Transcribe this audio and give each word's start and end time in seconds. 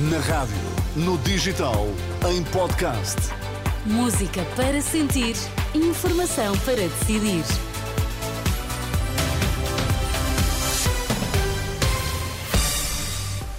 Na 0.00 0.20
rádio, 0.20 0.54
no 0.94 1.18
digital, 1.18 1.88
em 2.30 2.44
podcast. 2.52 3.16
Música 3.84 4.44
para 4.54 4.80
sentir, 4.80 5.34
informação 5.74 6.56
para 6.58 6.76
decidir. 6.76 7.42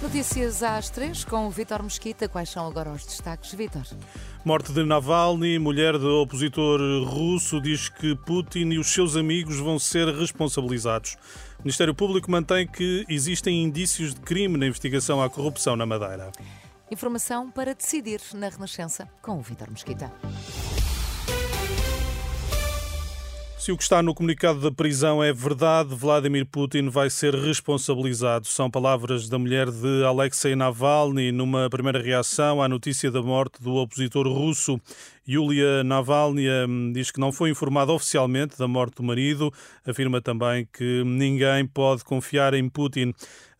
Notícias 0.00 0.62
às 0.62 0.88
três 0.88 1.24
com 1.24 1.46
o 1.46 1.50
Vítor 1.50 1.82
Mesquita. 1.82 2.26
Quais 2.26 2.48
são 2.48 2.66
agora 2.66 2.88
os 2.88 3.04
destaques, 3.04 3.52
Vítor? 3.52 3.82
Morte 4.42 4.72
de 4.72 4.82
Navalny, 4.84 5.58
mulher 5.58 5.98
do 5.98 6.22
opositor 6.22 6.80
russo, 7.04 7.60
diz 7.60 7.90
que 7.90 8.16
Putin 8.16 8.70
e 8.70 8.78
os 8.78 8.86
seus 8.86 9.14
amigos 9.14 9.58
vão 9.58 9.78
ser 9.78 10.08
responsabilizados. 10.08 11.18
O 11.58 11.62
Ministério 11.62 11.94
Público 11.94 12.30
mantém 12.30 12.66
que 12.66 13.04
existem 13.06 13.62
indícios 13.62 14.14
de 14.14 14.20
crime 14.22 14.56
na 14.56 14.66
investigação 14.66 15.22
à 15.22 15.28
corrupção 15.28 15.76
na 15.76 15.84
Madeira. 15.84 16.32
Informação 16.90 17.50
para 17.50 17.74
decidir 17.74 18.20
na 18.32 18.48
Renascença 18.48 19.06
com 19.20 19.38
o 19.38 19.42
Vítor 19.42 19.70
Mesquita. 19.70 20.10
Se 23.60 23.70
o 23.70 23.76
que 23.76 23.82
está 23.82 24.02
no 24.02 24.14
comunicado 24.14 24.58
da 24.58 24.70
prisão 24.70 25.22
é 25.22 25.34
verdade, 25.34 25.94
Vladimir 25.94 26.46
Putin 26.46 26.88
vai 26.88 27.10
ser 27.10 27.34
responsabilizado. 27.34 28.46
São 28.46 28.70
palavras 28.70 29.28
da 29.28 29.38
mulher 29.38 29.70
de 29.70 30.02
Alexei 30.02 30.56
Navalny 30.56 31.30
numa 31.30 31.68
primeira 31.68 32.00
reação 32.00 32.62
à 32.62 32.66
notícia 32.66 33.10
da 33.10 33.20
morte 33.20 33.62
do 33.62 33.74
opositor 33.74 34.26
russo. 34.26 34.80
Yulia 35.28 35.84
Navalny 35.84 36.48
hum, 36.48 36.90
diz 36.94 37.10
que 37.10 37.20
não 37.20 37.30
foi 37.30 37.50
informada 37.50 37.92
oficialmente 37.92 38.56
da 38.56 38.66
morte 38.66 38.94
do 38.94 39.02
marido. 39.02 39.52
Afirma 39.86 40.22
também 40.22 40.66
que 40.72 41.04
ninguém 41.04 41.66
pode 41.66 42.02
confiar 42.02 42.54
em 42.54 42.66
Putin. 42.66 43.12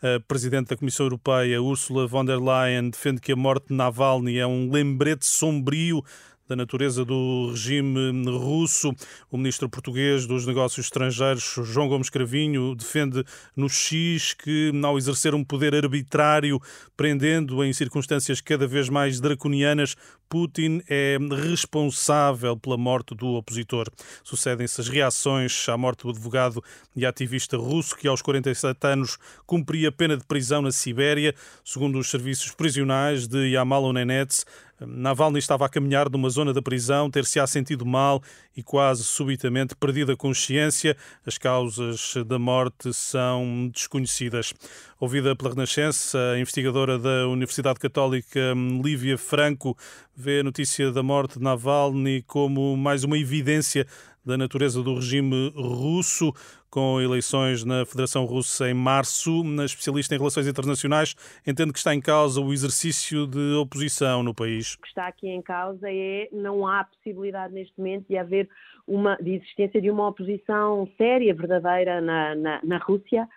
A 0.03 0.19
Presidente 0.19 0.69
da 0.69 0.79
Comissão 0.79 1.05
Europeia, 1.05 1.61
Ursula 1.61 2.07
von 2.07 2.25
der 2.25 2.41
Leyen, 2.41 2.89
defende 2.89 3.21
que 3.21 3.33
a 3.33 3.37
morte 3.37 3.69
de 3.69 3.75
Navalny 3.75 4.39
é 4.39 4.47
um 4.47 4.71
lembrete 4.73 5.27
sombrio 5.27 6.03
da 6.51 6.57
natureza 6.57 7.05
do 7.05 7.51
regime 7.51 8.29
russo. 8.29 8.93
O 9.31 9.37
ministro 9.37 9.69
português 9.69 10.27
dos 10.27 10.45
Negócios 10.45 10.87
Estrangeiros, 10.87 11.55
João 11.63 11.89
Gomes 11.89 12.11
Cravinho, 12.11 12.75
defende 12.75 13.25
no 13.55 13.69
X 13.69 14.35
que, 14.35 14.73
ao 14.83 14.99
exercer 14.99 15.33
um 15.33 15.45
poder 15.45 15.77
arbitrário, 15.77 16.61
prendendo 16.97 17.63
em 17.63 17.73
circunstâncias 17.73 18.41
cada 18.41 18.67
vez 18.67 18.89
mais 18.89 19.21
draconianas, 19.21 19.95
Putin 20.29 20.81
é 20.89 21.19
responsável 21.49 22.57
pela 22.57 22.77
morte 22.77 23.17
do 23.17 23.35
opositor. 23.35 23.89
Sucedem-se 24.23 24.81
as 24.81 24.89
reações 24.89 25.69
à 25.69 25.77
morte 25.77 26.03
do 26.03 26.11
advogado 26.11 26.63
e 26.95 27.05
ativista 27.05 27.57
russo 27.57 27.97
que, 27.97 28.07
aos 28.07 28.23
47 28.23 28.87
anos, 28.87 29.19
cumpria 29.45 29.91
pena 29.91 30.17
de 30.17 30.25
prisão 30.25 30.63
na 30.63 30.71
Sibéria, 30.71 31.35
segundo 31.65 31.99
os 31.99 32.09
serviços 32.09 32.53
prisionais 32.53 33.27
de 33.27 33.51
Yamal 33.51 33.93
Nenets. 33.93 34.45
Navalny 34.87 35.39
estava 35.39 35.67
a 35.67 35.69
caminhar 35.69 36.09
numa 36.11 36.31
zona 36.31 36.53
da 36.53 36.63
prisão, 36.63 37.11
ter-se-á 37.11 37.47
sentido 37.47 37.85
mal 37.85 38.23
e 38.57 38.63
quase 38.63 39.05
subitamente 39.05 39.75
perdido 39.75 40.13
a 40.13 40.17
consciência. 40.17 40.97
As 41.25 41.37
causas 41.39 42.15
da 42.27 42.39
morte 42.39 42.93
são 42.93 43.71
desconhecidas. 43.73 44.53
Ouvida 44.99 45.35
pela 45.35 45.51
Renascença, 45.51 46.19
a 46.35 46.39
investigadora 46.39 46.99
da 46.99 47.27
Universidade 47.29 47.79
Católica 47.79 48.55
Lívia 48.83 49.17
Franco 49.17 49.77
vê 50.17 50.41
a 50.41 50.45
notícia 50.45 50.93
da 50.93 51.03
morte 51.03 51.39
de 51.39 51.45
Navalny 51.45 52.23
como 52.27 52.77
mais 52.77 53.05
uma 53.05 53.19
evidência 53.19 53.87
da 54.25 54.37
natureza 54.37 54.83
do 54.83 54.95
regime 54.95 55.53
russo, 55.55 56.33
com 56.71 57.01
eleições 57.01 57.65
na 57.65 57.85
Federação 57.85 58.25
Russa 58.25 58.71
em 58.71 58.75
março. 58.75 59.43
Na 59.45 59.65
especialista 59.65 60.15
em 60.15 60.19
relações 60.19 60.47
internacionais, 60.47 61.15
entende 61.47 61.73
que 61.73 61.79
está 61.79 61.95
em 61.95 62.01
causa 62.01 62.41
o 62.41 62.53
exercício 62.53 63.27
de 63.27 63.55
oposição 63.55 64.23
no 64.23 64.35
país. 64.35 64.75
O 64.75 64.83
que 64.83 64.89
está 64.89 65.07
aqui 65.07 65.29
em 65.29 65.43
causa 65.43 65.91
é 65.91 66.29
não 66.33 66.67
há 66.67 66.85
possibilidade 66.85 67.55
neste 67.55 67.77
momento 67.79 68.07
de 68.09 68.17
haver 68.17 68.49
uma 68.87 69.17
de 69.17 69.35
existência 69.35 69.81
de 69.81 69.91
uma 69.91 70.09
oposição 70.09 70.89
séria, 70.97 71.35
verdadeira 71.35 72.01
na, 72.01 72.35
na, 72.35 72.61
na 72.63 72.79
Rússia. 72.79 73.29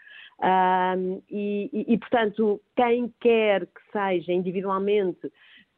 E, 1.29 1.69
e, 1.71 1.93
e, 1.93 1.97
portanto, 1.97 2.61
quem 2.75 3.13
quer 3.21 3.65
que 3.65 3.81
seja 3.91 4.33
individualmente 4.33 5.31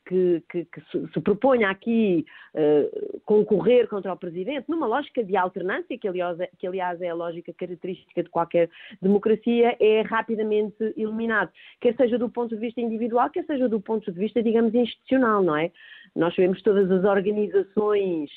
que, 0.05 0.43
que, 0.49 0.65
que 0.65 0.81
se, 0.91 1.21
proponha 1.21 1.69
aqui 1.69 2.25
uh, 2.53 3.21
concorrer 3.25 3.87
contra 3.87 4.13
o 4.13 4.17
Presidente, 4.17 4.69
numa 4.69 4.85
lógica 4.85 5.23
de 5.23 5.35
alternância, 5.35 5.97
que 5.97 6.07
aliás, 6.07 6.39
é, 6.39 6.49
que 6.57 6.67
aliás 6.67 7.01
é 7.01 7.09
a 7.09 7.15
lógica 7.15 7.53
característica 7.53 8.23
de 8.23 8.29
qualquer 8.29 8.69
democracia, 9.01 9.75
é 9.79 10.01
rapidamente 10.01 10.93
eliminado. 10.95 11.51
Quer 11.81 11.95
seja 11.95 12.17
do 12.17 12.29
ponto 12.29 12.55
de 12.55 12.61
vista 12.61 12.79
individual, 12.79 13.29
quer 13.29 13.45
seja 13.45 13.67
do 13.67 13.81
ponto 13.81 14.11
de 14.11 14.19
vista, 14.19 14.41
digamos, 14.41 14.73
institucional, 14.73 15.41
não 15.43 15.55
é? 15.55 15.71
Nós 16.15 16.33
sabemos 16.35 16.61
todas 16.61 16.89
as 16.91 17.03
organizações 17.03 18.29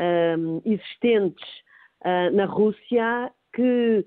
um, 0.00 0.62
existentes 0.64 1.44
uh, 2.04 2.34
na 2.34 2.46
Rússia 2.46 3.30
que 3.54 4.04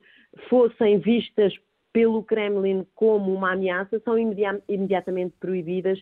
fossem 0.50 0.98
vistas 1.00 1.54
pelo 1.96 2.22
Kremlin 2.22 2.86
como 2.94 3.34
uma 3.34 3.54
ameaça 3.54 4.02
são 4.04 4.18
imediatamente 4.68 5.34
proibidas. 5.40 5.98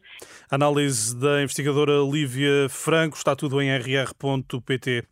Análise 0.50 1.16
da 1.16 1.44
investigadora 1.44 2.00
Lívia 2.12 2.68
Franco, 2.68 3.16
está 3.16 3.36
tudo 3.36 3.62
em 3.62 3.70
rr.pt. 3.70 5.04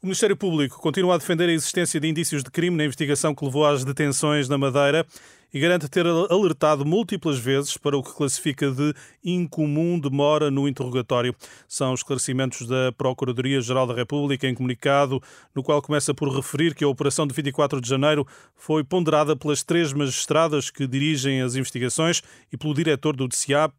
O 0.00 0.06
Ministério 0.06 0.36
Público 0.36 0.80
continua 0.80 1.16
a 1.16 1.18
defender 1.18 1.48
a 1.48 1.52
existência 1.52 1.98
de 1.98 2.06
indícios 2.06 2.44
de 2.44 2.52
crime 2.52 2.76
na 2.76 2.84
investigação 2.84 3.34
que 3.34 3.44
levou 3.44 3.66
às 3.66 3.84
detenções 3.84 4.48
na 4.48 4.56
Madeira 4.56 5.04
e 5.52 5.60
garante 5.60 5.88
ter 5.88 6.06
alertado 6.06 6.84
múltiplas 6.84 7.38
vezes 7.38 7.76
para 7.76 7.96
o 7.96 8.02
que 8.02 8.14
classifica 8.14 8.70
de 8.70 8.94
incomum 9.22 9.98
demora 9.98 10.50
no 10.50 10.66
interrogatório. 10.66 11.34
São 11.68 11.92
esclarecimentos 11.92 12.66
da 12.66 12.90
Procuradoria-Geral 12.92 13.86
da 13.86 13.94
República 13.94 14.48
em 14.48 14.54
comunicado, 14.54 15.22
no 15.54 15.62
qual 15.62 15.82
começa 15.82 16.14
por 16.14 16.34
referir 16.34 16.74
que 16.74 16.84
a 16.84 16.88
operação 16.88 17.26
de 17.26 17.34
24 17.34 17.80
de 17.80 17.88
janeiro 17.88 18.26
foi 18.56 18.82
ponderada 18.82 19.36
pelas 19.36 19.62
três 19.62 19.92
magistradas 19.92 20.70
que 20.70 20.86
dirigem 20.86 21.42
as 21.42 21.54
investigações 21.54 22.22
e 22.50 22.56
pelo 22.56 22.72
diretor 22.72 23.14
do 23.14 23.28
DCIAP. 23.28 23.74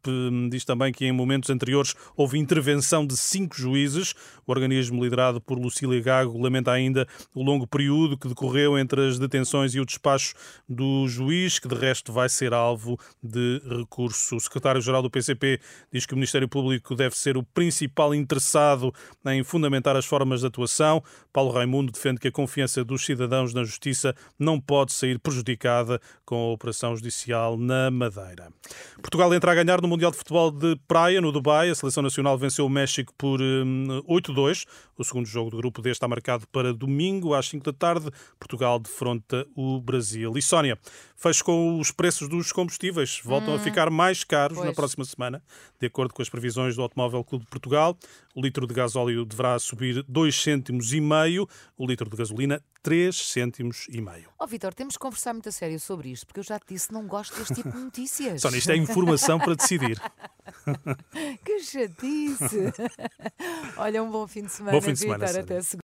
Diz 0.50 0.64
também 0.64 0.92
que 0.92 1.04
em 1.04 1.12
momentos 1.12 1.50
anteriores 1.50 1.94
houve 2.16 2.38
intervenção 2.38 3.04
de 3.04 3.16
cinco 3.16 3.56
juízes. 3.56 4.14
O 4.46 4.52
organismo 4.52 5.02
liderado 5.02 5.40
por 5.40 5.58
Lucília 5.58 6.00
Gago 6.00 6.40
lamenta 6.40 6.70
ainda 6.70 7.06
o 7.34 7.42
longo 7.42 7.66
período 7.66 8.16
que 8.16 8.28
decorreu 8.28 8.78
entre 8.78 9.08
as 9.08 9.18
detenções 9.18 9.74
e 9.74 9.80
o 9.80 9.86
despacho 9.86 10.34
do 10.68 11.08
juiz 11.08 11.58
que 11.64 11.74
de 11.74 11.80
resto 11.80 12.12
vai 12.12 12.28
ser 12.28 12.52
alvo 12.52 12.98
de 13.22 13.60
recurso. 13.68 14.36
O 14.36 14.40
secretário-geral 14.40 15.02
do 15.02 15.10
PCP 15.10 15.58
diz 15.90 16.04
que 16.04 16.12
o 16.12 16.16
Ministério 16.16 16.48
Público 16.48 16.94
deve 16.94 17.16
ser 17.16 17.36
o 17.36 17.42
principal 17.42 18.14
interessado 18.14 18.92
em 19.26 19.42
fundamentar 19.42 19.96
as 19.96 20.04
formas 20.04 20.40
de 20.40 20.46
atuação. 20.46 21.02
Paulo 21.32 21.50
Raimundo 21.50 21.90
defende 21.90 22.20
que 22.20 22.28
a 22.28 22.32
confiança 22.32 22.84
dos 22.84 23.04
cidadãos 23.04 23.54
na 23.54 23.64
justiça 23.64 24.14
não 24.38 24.60
pode 24.60 24.92
sair 24.92 25.18
prejudicada 25.18 26.00
com 26.24 26.36
a 26.36 26.52
operação 26.52 26.94
judicial 26.96 27.56
na 27.56 27.90
Madeira. 27.90 28.52
Portugal 28.96 29.32
entra 29.34 29.52
a 29.52 29.54
ganhar 29.54 29.80
no 29.80 29.88
Mundial 29.88 30.10
de 30.10 30.18
Futebol 30.18 30.50
de 30.50 30.76
Praia, 30.86 31.20
no 31.20 31.32
Dubai. 31.32 31.70
A 31.70 31.74
seleção 31.74 32.02
nacional 32.02 32.36
venceu 32.36 32.66
o 32.66 32.70
México 32.70 33.12
por 33.16 33.40
8-2. 33.40 34.64
Hum, 34.64 34.92
o 34.98 35.04
segundo 35.04 35.26
jogo 35.26 35.50
do 35.50 35.56
grupo 35.56 35.82
D 35.82 35.90
está 35.90 36.06
marcado 36.06 36.46
para 36.48 36.72
domingo, 36.72 37.34
às 37.34 37.48
5 37.48 37.64
da 37.64 37.72
tarde. 37.72 38.10
Portugal 38.38 38.78
defronta 38.78 39.46
o 39.56 39.80
Brasil. 39.80 40.32
E 40.36 40.42
Sónia, 40.42 40.78
fecho 41.16 41.44
com 41.44 41.53
com 41.54 41.78
os 41.78 41.92
preços 41.92 42.28
dos 42.28 42.50
combustíveis. 42.50 43.20
Voltam 43.22 43.54
hum, 43.54 43.56
a 43.56 43.60
ficar 43.60 43.88
mais 43.88 44.24
caros 44.24 44.56
pois. 44.56 44.68
na 44.68 44.74
próxima 44.74 45.04
semana, 45.04 45.40
de 45.78 45.86
acordo 45.86 46.12
com 46.12 46.20
as 46.20 46.28
previsões 46.28 46.74
do 46.74 46.82
Automóvel 46.82 47.22
Clube 47.22 47.44
de 47.44 47.50
Portugal. 47.50 47.96
O 48.34 48.42
litro 48.42 48.66
de 48.66 48.74
gasóleo 48.74 49.24
deverá 49.24 49.56
subir 49.60 50.02
2 50.08 50.42
cêntimos 50.42 50.92
e 50.92 51.00
meio, 51.00 51.48
o 51.78 51.86
litro 51.86 52.10
de 52.10 52.16
gasolina 52.16 52.60
3 52.82 53.14
cêntimos 53.14 53.86
e 53.88 54.00
meio. 54.00 54.28
Ó 54.36 54.44
oh, 54.44 54.46
Vitor, 54.48 54.74
temos 54.74 54.94
que 54.94 54.98
conversar 54.98 55.32
muito 55.32 55.48
a 55.48 55.52
sério 55.52 55.78
sobre 55.78 56.10
isto, 56.10 56.26
porque 56.26 56.40
eu 56.40 56.44
já 56.44 56.58
te 56.58 56.74
disse 56.74 56.92
não 56.92 57.06
gosto 57.06 57.38
deste 57.38 57.54
tipo 57.54 57.70
de 57.70 57.78
notícias. 57.78 58.42
Só 58.42 58.48
isto 58.48 58.72
é 58.72 58.76
informação 58.76 59.38
para 59.38 59.54
decidir. 59.54 60.00
que 61.44 61.60
chatice! 61.60 62.72
Olha, 63.78 64.02
um 64.02 64.10
bom 64.10 64.26
fim 64.26 64.42
de 64.42 64.50
semana, 64.50 64.76
bom 64.76 64.82
fim 64.82 64.92
de 64.92 64.98
semana 64.98 65.26
Vitor, 65.26 65.40
até 65.40 65.62
segunda. 65.62 65.64